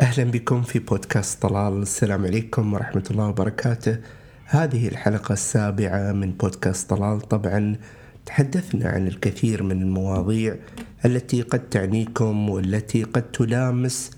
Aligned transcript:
أهلا 0.00 0.30
بكم 0.30 0.62
في 0.62 0.78
بودكاست 0.78 1.42
طلال. 1.42 1.82
السلام 1.82 2.24
عليكم 2.24 2.74
ورحمة 2.74 3.04
الله 3.10 3.28
وبركاته. 3.28 3.98
هذه 4.44 4.88
الحلقة 4.88 5.32
السابعة 5.32 6.12
من 6.12 6.32
بودكاست 6.32 6.90
طلال. 6.90 7.20
طبعا 7.20 7.76
تحدثنا 8.26 8.88
عن 8.88 9.06
الكثير 9.06 9.62
من 9.62 9.82
المواضيع 9.82 10.56
التي 11.04 11.42
قد 11.42 11.68
تعنيكم 11.68 12.48
والتي 12.48 13.02
قد 13.02 13.22
تلامس 13.22 14.10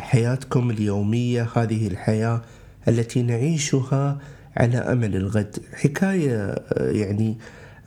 حياتكم 0.00 0.70
اليومية. 0.70 1.48
هذه 1.54 1.86
الحياة 1.86 2.42
التي 2.88 3.22
نعيشها 3.22 4.18
على 4.56 4.78
أمل 4.78 5.16
الغد. 5.16 5.56
حكاية 5.74 6.54
يعني 6.76 7.38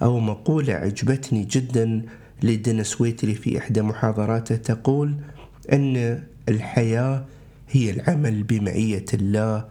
أو 0.02 0.20
مقولة 0.20 0.74
عجبتني 0.74 1.44
جدا 1.44 2.02
لدينيس 2.44 3.02
ويتري 3.02 3.36
في 3.36 3.58
إحدى 3.58 3.82
محاضراته 3.82 4.56
تقول 4.56 5.16
أن 5.74 6.24
الحياة 6.50 7.26
هي 7.70 7.92
العمل 7.92 8.44
بمعية 8.44 9.06
الله 9.14 9.66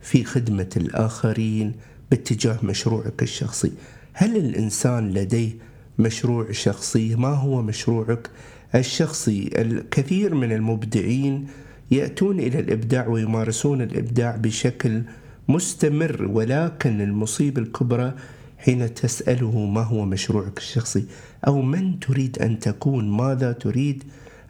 في 0.00 0.24
خدمة 0.24 0.70
الآخرين 0.76 1.72
باتجاه 2.10 2.58
مشروعك 2.62 3.22
الشخصي. 3.22 3.72
هل 4.12 4.36
الإنسان 4.36 5.10
لديه 5.10 5.50
مشروع 5.98 6.52
شخصي؟ 6.52 7.14
ما 7.16 7.28
هو 7.28 7.62
مشروعك 7.62 8.30
الشخصي؟ 8.74 9.50
الكثير 9.54 10.34
من 10.34 10.52
المبدعين 10.52 11.46
يأتون 11.90 12.40
إلى 12.40 12.60
الإبداع 12.60 13.06
ويمارسون 13.06 13.82
الإبداع 13.82 14.36
بشكل 14.36 15.02
مستمر 15.48 16.28
ولكن 16.32 17.00
المصيبة 17.00 17.62
الكبرى 17.62 18.14
حين 18.64 18.94
تسأله 18.94 19.66
ما 19.66 19.82
هو 19.82 20.04
مشروعك 20.04 20.58
الشخصي 20.58 21.04
أو 21.46 21.62
من 21.62 22.00
تريد 22.00 22.38
أن 22.38 22.58
تكون 22.58 23.08
ماذا 23.10 23.52
تريد 23.52 24.04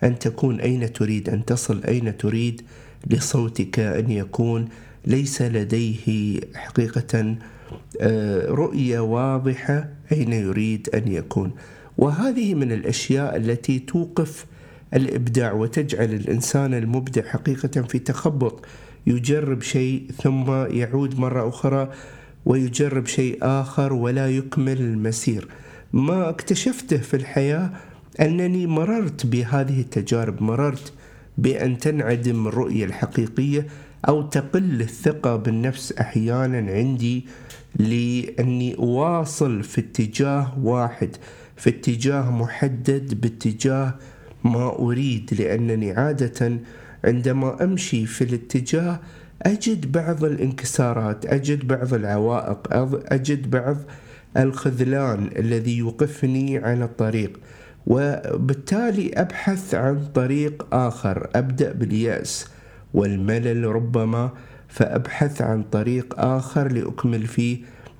أن 0.04 0.18
تكون 0.18 0.60
أين 0.60 0.92
تريد 0.92 1.28
أن 1.28 1.44
تصل 1.44 1.84
أين 1.84 2.16
تريد 2.16 2.62
لصوتك 3.06 3.78
أن 3.78 4.10
يكون؟ 4.10 4.68
ليس 5.06 5.42
لديه 5.42 6.40
حقيقة 6.54 7.36
آه، 8.00 8.46
رؤية 8.46 9.00
واضحة 9.00 9.88
أين 10.12 10.32
يريد 10.32 10.88
أن 10.94 11.12
يكون. 11.12 11.52
وهذه 11.98 12.54
من 12.54 12.72
الأشياء 12.72 13.36
التي 13.36 13.78
توقف 13.78 14.46
الإبداع 14.94 15.52
وتجعل 15.52 16.14
الإنسان 16.14 16.74
المبدع 16.74 17.22
حقيقة 17.22 17.82
في 17.82 17.98
تخبط. 17.98 18.64
يجرب 19.06 19.62
شيء 19.62 20.06
ثم 20.22 20.50
يعود 20.50 21.18
مرة 21.18 21.48
أخرى 21.48 21.90
ويجرب 22.46 23.06
شيء 23.06 23.38
آخر 23.42 23.92
ولا 23.92 24.30
يكمل 24.30 24.80
المسير. 24.80 25.48
ما 25.92 26.28
اكتشفته 26.28 26.96
في 26.96 27.14
الحياة 27.14 27.70
أنني 28.20 28.66
مررت 28.66 29.26
بهذه 29.26 29.80
التجارب 29.80 30.42
مررت 30.42 30.92
بأن 31.38 31.78
تنعدم 31.78 32.46
الرؤية 32.46 32.84
الحقيقية 32.84 33.66
أو 34.08 34.22
تقل 34.22 34.80
الثقة 34.80 35.36
بالنفس 35.36 35.92
أحيانا 35.92 36.72
عندي 36.72 37.26
لأني 37.76 38.78
أواصل 38.78 39.62
في 39.62 39.80
اتجاه 39.80 40.58
واحد 40.62 41.16
في 41.56 41.70
اتجاه 41.70 42.30
محدد 42.30 43.20
باتجاه 43.20 43.94
ما 44.44 44.78
أريد 44.78 45.34
لأنني 45.38 45.92
عادة 45.92 46.58
عندما 47.04 47.64
أمشي 47.64 48.06
في 48.06 48.24
الاتجاه 48.24 49.00
أجد 49.46 49.92
بعض 49.92 50.24
الانكسارات 50.24 51.26
أجد 51.26 51.66
بعض 51.66 51.94
العوائق 51.94 52.58
أجد 53.12 53.50
بعض 53.50 53.76
الخذلان 54.36 55.30
الذي 55.36 55.78
يوقفني 55.78 56.58
عن 56.58 56.82
الطريق 56.82 57.40
وبالتالي 57.86 59.12
أبحث 59.14 59.74
عن 59.74 60.04
طريق 60.14 60.66
آخر 60.74 61.28
أبدأ 61.34 61.72
باليأس 61.72 62.46
والملل 62.94 63.64
ربما 63.66 64.30
فأبحث 64.68 65.42
عن 65.42 65.62
طريق 65.62 66.20
آخر 66.20 66.72
لأكمل 66.72 67.26
فيه 67.26 67.58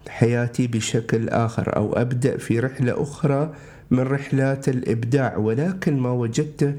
حياتي 0.08 0.66
بشكل 0.66 1.28
آخر 1.28 1.76
أو 1.76 1.92
أبدأ 1.92 2.36
في 2.36 2.60
رحلة 2.60 3.02
أخرى 3.02 3.52
من 3.90 4.00
رحلات 4.00 4.68
الإبداع. 4.68 5.36
ولكن 5.36 6.00
ما 6.00 6.10
وجدت 6.10 6.76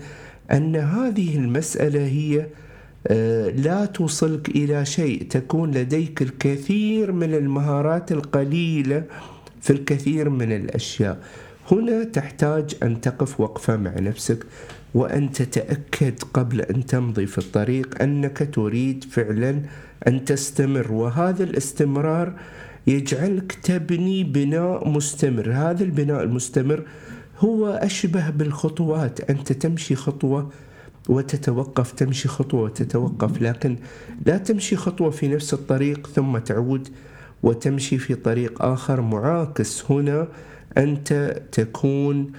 أن 0.52 0.76
هذه 0.76 1.38
المسألة 1.38 2.06
هي 2.08 2.46
لا 3.56 3.86
توصلك 3.94 4.50
إلى 4.50 4.86
شيء. 4.86 5.28
تكون 5.30 5.72
لديك 5.72 6.22
الكثير 6.22 7.12
من 7.12 7.34
المهارات 7.34 8.12
القليلة 8.12 9.04
في 9.62 9.70
الكثير 9.70 10.30
من 10.30 10.52
الأشياء. 10.52 11.20
هنا 11.72 12.04
تحتاج 12.04 12.76
أن 12.84 13.02
تقف 13.02 13.40
وقفة 13.40 13.78
مع 13.78 14.00
نفسك 14.00 14.46
وأن 14.94 15.32
تتأكد 15.32 16.24
قبل 16.34 16.62
أن 16.62 16.86
تمضي 16.86 17.26
في 17.26 17.38
الطريق 17.38 18.02
أنك 18.02 18.50
تريد 18.54 19.04
فعلا 19.04 19.62
أن 20.08 20.26
تستمر. 20.26 20.92
وهذا 20.92 21.44
الاستمرار 21.44 22.34
يجعلك 22.88 23.52
تبني 23.64 24.24
بناء 24.24 24.90
مستمر. 24.90 25.52
هذا 25.52 25.84
البناء 25.84 26.24
المستمر 26.24 26.84
هو 27.40 27.68
أشبه 27.68 28.30
بالخطوات. 28.30 29.30
أنت 29.30 29.52
تمشي 29.52 29.96
خطوة 29.96 30.52
وتتوقف 31.10 31.92
تمشي 31.92 32.28
خطوة 32.28 32.62
وتتوقف 32.62 33.42
لكن 33.42 33.78
لا 34.26 34.38
تمشي 34.38 34.76
خطوة 34.76 35.10
في 35.10 35.28
نفس 35.28 35.54
الطريق 35.54 36.08
ثم 36.08 36.38
تعود 36.38 36.88
وتمشي 37.44 37.98
في 37.98 38.16
طريق 38.16 38.62
آخر. 38.62 39.02
معاكس 39.02 39.92
هنا 39.92 40.28
أنت 40.78 41.42
تكون 41.52 42.32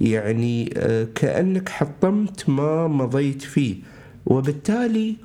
يعني 0.00 0.74
آه، 0.76 1.06
كأنك 1.14 1.68
حطمت 1.68 2.48
ما 2.48 2.88
مضيت 2.88 3.42
فيه 3.42 3.76
وبالتالي 4.26 5.16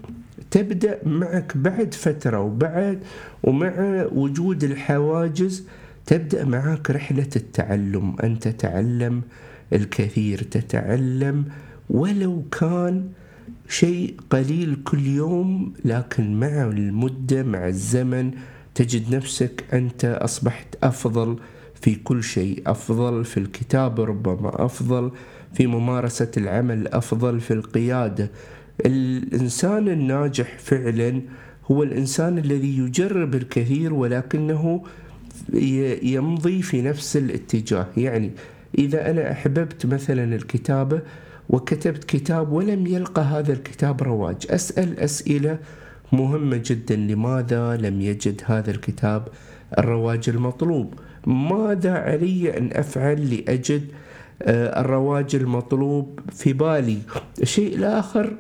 تبدأ 0.52 1.00
معك 1.06 1.58
بعد 1.58 1.94
فترة 1.94 2.40
وبعد 2.40 3.00
ومع 3.44 4.06
وجود 4.12 4.64
الحواجز 4.64 5.64
تبدأ 6.06 6.46
معك 6.46 6.92
رحلة 6.92 7.30
التعلم. 7.36 8.16
أن 8.24 8.40
تتعلم 8.40 9.22
الكثير 9.74 10.42
تتعلم 10.44 11.46
ولو 11.90 12.44
كان 12.52 13.10
شيء 13.70 14.16
قليل 14.30 14.78
كل 14.84 15.06
يوم 15.08 15.74
لكن 15.86 16.40
مع 16.40 16.48
المدة 16.48 17.44
مع 17.44 17.68
الزمن 17.68 18.32
تجد 18.76 19.16
نفسك 19.16 19.64
أنت 19.74 20.06
أصبحت 20.06 20.68
أفضل 20.84 21.38
في 21.82 21.96
كل 21.96 22.24
شيء 22.24 22.62
أفضل 22.68 23.26
في 23.26 23.38
الكتابة 23.40 24.04
ربما 24.04 24.66
أفضل 24.66 25.12
في 25.54 25.68
ممارسة 25.68 26.32
العمل 26.38 26.88
أفضل 26.88 27.40
في 27.40 27.54
القيادة. 27.54 28.30
الإنسان 28.86 29.88
الناجح 29.88 30.58
فعلا 30.58 31.22
هو 31.72 31.84
الإنسان 31.84 32.38
الذي 32.38 32.78
يجرب 32.78 33.36
الكثير 33.36 33.94
ولكنه 33.94 34.84
يمضي 36.04 36.62
في 36.62 36.82
نفس 36.82 37.18
الاتجاه. 37.18 37.88
يعني 37.98 38.32
إذا 38.78 39.12
أنا 39.12 39.32
أحببت 39.32 39.86
مثلا 39.86 40.36
الكتابة 40.36 41.02
وكتبت 41.50 42.04
كتاب 42.04 42.52
ولم 42.52 42.88
يلقى 42.88 43.22
هذا 43.22 43.54
الكتاب 43.54 44.04
رواج. 44.04 44.36
أسأل 44.50 45.00
أسئلة 45.00 45.60
مهمة 46.12 46.62
جدا 46.66 46.96
لماذا 46.96 47.78
لم 47.78 48.02
يجد 48.02 48.42
هذا 48.46 48.72
الكتاب 48.72 49.28
الرواج 49.78 50.30
المطلوب؟ 50.30 50.94
ماذا 51.28 51.94
علي 51.94 52.58
أن 52.58 52.70
أفعل 52.74 53.36
لأجد 53.36 53.88
آه، 54.42 54.82
الرواج 54.82 55.36
المطلوب 55.36 56.20
في 56.32 56.54
بالي؟ 56.54 56.98
الشيء 57.42 57.76
الآخر 57.76 58.34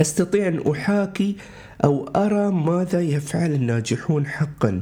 أستطيع 0.00 0.48
أن 0.48 0.70
أحاكي 0.70 1.36
أو 1.84 2.08
أرى 2.16 2.50
ماذا 2.50 3.00
يفعل 3.00 3.52
الناجحون 3.52 4.26
حقا. 4.26 4.80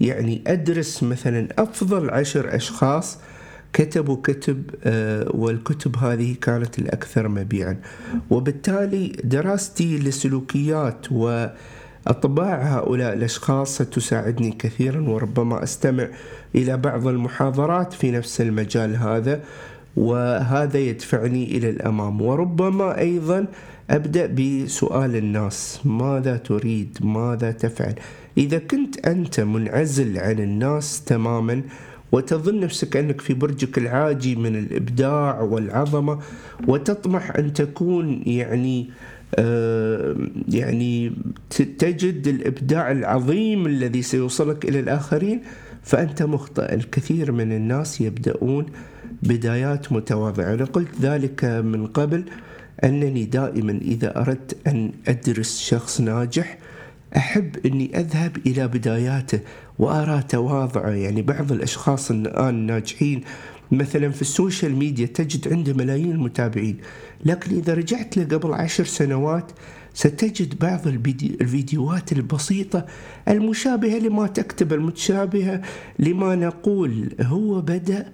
يعني 0.00 0.42
أدرس 0.46 1.02
مثلا 1.02 1.48
أفضل 1.58 2.10
عشر 2.10 2.56
أشخاص 2.56 3.18
كتبوا 3.72 4.16
كتب 4.24 4.70
آه، 4.84 5.26
والكتب 5.30 5.96
هذه 5.96 6.34
كانت 6.40 6.78
الأكثر 6.78 7.28
مبيعا. 7.28 7.76
وبالتالي 8.30 9.12
دراستي 9.24 9.98
لسلوكيات 9.98 11.06
و 11.12 11.46
أطباع 12.06 12.78
هؤلاء 12.78 13.12
الأشخاص 13.12 13.74
ستساعدني 13.74 14.50
كثيرا 14.50 15.00
وربما 15.00 15.62
أستمع 15.62 16.08
إلى 16.54 16.76
بعض 16.76 17.06
المحاضرات 17.06 17.92
في 17.92 18.10
نفس 18.10 18.40
المجال 18.40 18.96
هذا 18.96 19.40
وهذا 19.96 20.78
يدفعني 20.78 21.56
إلى 21.56 21.70
الأمام. 21.70 22.22
وربما 22.22 22.98
أيضا 22.98 23.46
أبدأ 23.90 24.26
بسؤال 24.26 25.16
الناس 25.16 25.80
ماذا 25.84 26.36
تريد؟ 26.36 26.98
ماذا 27.00 27.52
تفعل؟ 27.52 27.94
إذا 28.38 28.58
كنت 28.58 29.06
أنت 29.06 29.40
منعزل 29.40 30.18
عن 30.18 30.38
الناس 30.38 31.04
تماما 31.04 31.62
وتظن 32.12 32.60
نفسك 32.60 32.96
أنك 32.96 33.20
في 33.20 33.34
برجك 33.34 33.78
العاجي 33.78 34.36
من 34.36 34.56
الإبداع 34.56 35.40
والعظمة 35.40 36.18
وتطمح 36.68 37.36
أن 37.36 37.52
تكون 37.52 38.22
يعني 38.26 38.90
آه، 39.34 40.16
يعني 40.48 41.12
تجد 41.78 42.28
الإبداع 42.28 42.90
العظيم 42.90 43.66
الذي 43.66 44.02
سيوصلك 44.02 44.64
إلى 44.64 44.80
الآخرين 44.80 45.40
فأنت 45.82 46.22
مخطئ. 46.22 46.74
الكثير 46.74 47.32
من 47.32 47.52
الناس 47.52 48.00
يبدأون 48.00 48.66
بدايات 49.22 49.92
متواضعة. 49.92 50.54
أنا 50.54 50.64
قلت 50.64 51.00
ذلك 51.00 51.44
من 51.44 51.86
قبل 51.86 52.24
أنني 52.84 53.24
دائما 53.24 53.72
إذا 53.72 54.20
أردت 54.20 54.56
أن 54.66 54.92
أدرس 55.08 55.60
شخص 55.60 56.00
ناجح 56.00 56.58
أحب 57.16 57.66
أني 57.66 57.98
أذهب 57.98 58.36
إلى 58.46 58.68
بداياته 58.68 59.40
وأرى 59.78 60.22
تواضعه. 60.28 60.90
يعني 60.90 61.22
بعض 61.22 61.52
الأشخاص 61.52 62.10
الآن 62.10 62.48
الناجحين 62.48 63.20
مثلا 63.72 64.10
في 64.10 64.22
السوشيال 64.22 64.76
ميديا 64.76 65.06
تجد 65.06 65.52
عنده 65.52 65.72
ملايين 65.72 66.10
المتابعين 66.10 66.76
لكن 67.24 67.56
إذا 67.56 67.74
رجعت 67.74 68.16
له 68.16 68.24
قبل 68.24 68.54
عشر 68.54 68.84
سنوات 68.84 69.52
ستجد 69.94 70.58
بعض 70.58 70.86
الفيديوهات 70.86 72.12
البسيطة 72.12 72.86
المشابهة 73.28 73.98
لما 73.98 74.26
تكتب 74.26 74.72
المتشابهة 74.72 75.60
لما 75.98 76.34
نقول. 76.34 77.08
هو 77.20 77.60
بدأ 77.60 78.12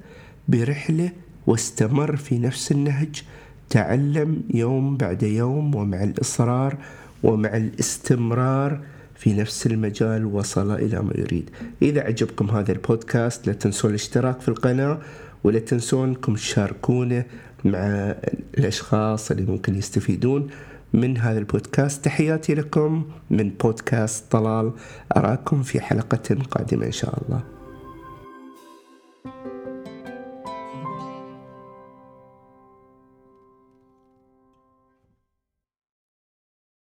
برحلة 0.49 1.11
واستمر 1.47 2.17
في 2.17 2.39
نفس 2.39 2.73
النهج 2.73 3.23
تعلم 3.71 4.43
يوم 4.55 4.97
بعد 4.97 5.23
يوم 5.23 5.75
ومع 5.75 6.03
الإصرار 6.03 6.77
ومع 7.23 7.57
الاستمرار 7.57 8.81
في 9.15 9.35
نفس 9.35 9.67
المجال 9.67 10.25
وصل 10.25 10.75
إلى 10.75 11.03
ما 11.03 11.13
يريد. 11.15 11.51
إذا 11.83 12.01
عجبكم 12.01 12.51
هذا 12.51 12.73
البودكاست 12.73 13.47
لا 13.47 13.53
تنسون 13.53 13.91
الاشتراك 13.91 14.41
في 14.41 14.49
القناة 14.49 14.99
ولا 15.45 15.59
تنسون 15.59 16.09
انكم 16.09 16.35
تشاركونه 16.35 17.25
مع 17.65 18.15
الأشخاص 18.59 19.31
اللي 19.31 19.43
ممكن 19.53 19.75
يستفيدون 19.75 20.47
من 20.93 21.19
هذا 21.19 21.39
البودكاست. 21.39 22.05
تحياتي 22.05 22.55
لكم 22.55 23.05
من 23.31 23.51
بودكاست 23.51 24.25
طلال 24.31 24.73
أراكم 25.17 25.63
في 25.63 25.81
حلقة 25.81 26.37
قادمة 26.51 26.87
إن 26.87 26.93
شاء 26.93 27.23
الله. 27.23 27.43